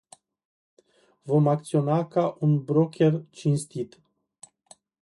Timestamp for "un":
2.39-2.63